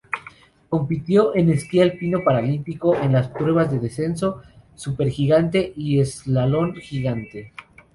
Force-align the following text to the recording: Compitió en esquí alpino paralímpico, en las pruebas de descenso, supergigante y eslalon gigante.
Compitió 0.67 1.35
en 1.35 1.51
esquí 1.51 1.79
alpino 1.79 2.23
paralímpico, 2.23 2.95
en 2.95 3.11
las 3.13 3.27
pruebas 3.29 3.69
de 3.69 3.77
descenso, 3.77 4.41
supergigante 4.73 5.73
y 5.75 5.99
eslalon 5.99 6.73
gigante. 6.77 7.53